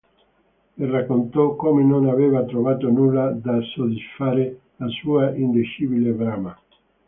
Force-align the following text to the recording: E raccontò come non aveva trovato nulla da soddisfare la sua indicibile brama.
E 0.79 0.85
raccontò 0.89 1.53
come 1.55 1.83
non 1.83 2.09
aveva 2.09 2.43
trovato 2.43 2.89
nulla 2.89 3.29
da 3.29 3.61
soddisfare 3.75 4.61
la 4.77 4.87
sua 4.87 5.31
indicibile 5.35 6.09
brama. 6.13 6.59